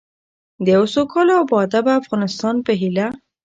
د 0.63 0.65
یوه 0.75 0.87
سوکاله 0.95 1.33
او 1.39 1.43
باادبه 1.53 1.91
افغانستان 2.01 2.55
په 2.65 2.71
هیله. 2.81 3.07